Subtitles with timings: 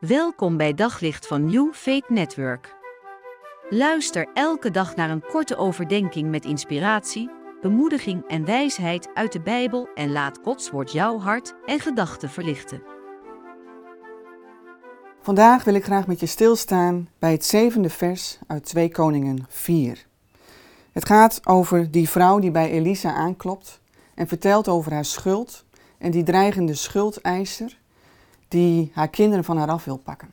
[0.00, 2.74] Welkom bij Daglicht van New Faith Network.
[3.70, 7.30] Luister elke dag naar een korte overdenking met inspiratie,
[7.60, 12.82] bemoediging en wijsheid uit de Bijbel en laat Gods woord jouw hart en gedachten verlichten.
[15.22, 20.06] Vandaag wil ik graag met je stilstaan bij het zevende vers uit 2 Koningen 4.
[20.92, 23.80] Het gaat over die vrouw die bij Elisa aanklopt
[24.14, 25.64] en vertelt over haar schuld
[25.98, 27.79] en die dreigende schuldeiser
[28.50, 30.30] die haar kinderen van haar af wil pakken.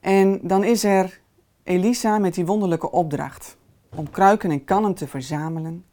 [0.00, 1.20] En dan is er
[1.62, 3.56] Elisa met die wonderlijke opdracht
[3.94, 5.84] om kruiken en kannen te verzamelen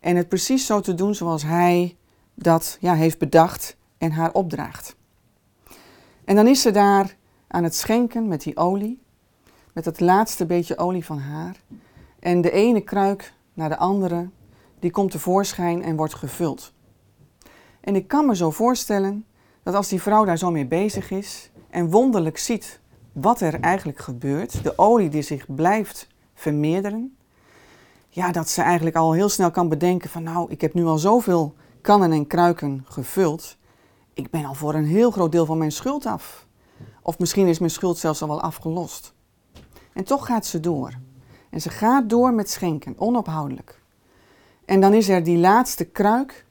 [0.00, 1.96] en het precies zo te doen zoals hij
[2.34, 4.96] dat ja, heeft bedacht en haar opdraagt.
[6.24, 7.16] En dan is ze daar
[7.46, 9.02] aan het schenken met die olie,
[9.72, 11.56] met dat laatste beetje olie van haar.
[12.18, 14.28] En de ene kruik naar de andere,
[14.78, 16.72] die komt tevoorschijn en wordt gevuld.
[17.80, 19.24] En ik kan me zo voorstellen
[19.62, 22.80] dat als die vrouw daar zo mee bezig is en wonderlijk ziet
[23.12, 27.16] wat er eigenlijk gebeurt, de olie die zich blijft vermeerderen,
[28.08, 30.98] ja, dat ze eigenlijk al heel snel kan bedenken van nou, ik heb nu al
[30.98, 33.56] zoveel kannen en kruiken gevuld,
[34.14, 36.46] ik ben al voor een heel groot deel van mijn schuld af.
[37.02, 39.14] Of misschien is mijn schuld zelfs al wel afgelost.
[39.92, 40.98] En toch gaat ze door.
[41.50, 43.82] En ze gaat door met schenken, onophoudelijk.
[44.64, 46.46] En dan is er die laatste kruik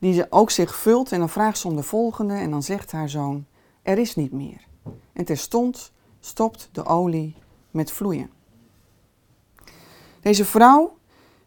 [0.00, 2.92] die ze ook zich vult en dan vraagt ze om de volgende en dan zegt
[2.92, 3.46] haar zoon,
[3.82, 4.66] er is niet meer.
[5.12, 7.36] En terstond stopt de olie
[7.70, 8.30] met vloeien.
[10.20, 10.96] Deze vrouw,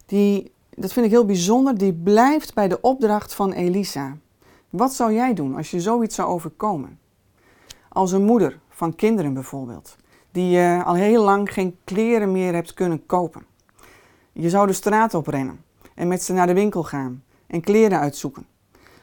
[0.05, 4.17] die, dat vind ik heel bijzonder, die blijft bij de opdracht van Elisa.
[4.69, 6.99] Wat zou jij doen als je zoiets zou overkomen?
[7.89, 9.95] Als een moeder van kinderen bijvoorbeeld,
[10.31, 13.45] die je al heel lang geen kleren meer hebt kunnen kopen.
[14.31, 15.63] Je zou de straat oprennen
[15.95, 18.45] en met ze naar de winkel gaan en kleren uitzoeken.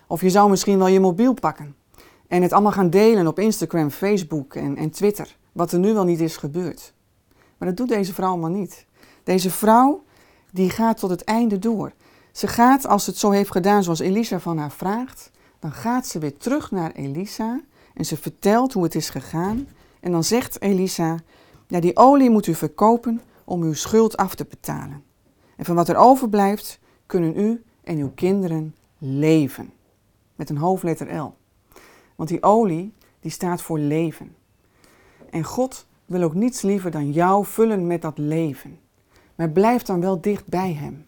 [0.06, 1.77] Of je zou misschien wel je mobiel pakken
[2.29, 6.05] en het allemaal gaan delen op Instagram, Facebook en, en Twitter, wat er nu wel
[6.05, 6.93] niet is gebeurd.
[7.59, 8.87] Maar dat doet deze vrouw allemaal niet.
[9.25, 10.05] Deze vrouw
[10.53, 11.93] die gaat tot het einde door.
[12.33, 16.19] Ze gaat, als het zo heeft gedaan zoals Elisa van haar vraagt, dan gaat ze
[16.19, 17.61] weer terug naar Elisa
[17.94, 19.69] en ze vertelt hoe het is gegaan.
[20.00, 21.19] En dan zegt Elisa,
[21.67, 25.03] ja, die olie moet u verkopen om uw schuld af te betalen.
[25.56, 29.73] En van wat er overblijft, kunnen u en uw kinderen leven.
[30.34, 31.34] Met een hoofdletter L.
[32.17, 34.34] Want die olie, die staat voor leven.
[35.31, 38.79] En God wil ook niets liever dan jou vullen met dat leven.
[39.34, 41.06] Maar blijf dan wel dicht bij Hem.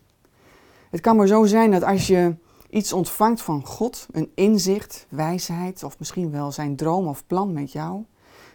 [0.91, 2.34] Het kan maar zo zijn dat als je
[2.71, 7.72] iets ontvangt van God, een inzicht, wijsheid of misschien wel zijn droom of plan met
[7.72, 8.04] jou,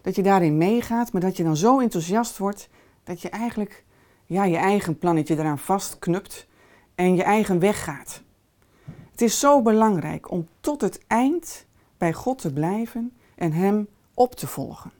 [0.01, 2.69] dat je daarin meegaat, maar dat je dan zo enthousiast wordt
[3.03, 3.83] dat je eigenlijk
[4.25, 6.47] ja, je eigen plannetje eraan vastknupt
[6.97, 8.21] en je eigen weg gaat.
[9.11, 11.65] Het is zo belangrijk om tot het eind
[11.97, 14.91] bij God te blijven en Hem op te volgen.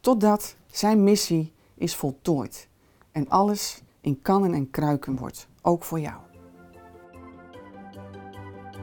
[0.00, 2.68] Totdat Zijn missie is voltooid
[3.12, 6.20] en alles in kannen en kruiken wordt, ook voor jou.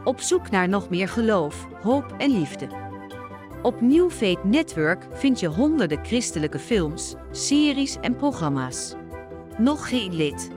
[0.04, 2.68] Op zoek naar nog meer geloof, hoop en liefde.
[3.62, 4.12] Op New
[4.44, 8.96] Network vind je honderden christelijke films, series en programma's.
[9.58, 10.57] Nog geen lid?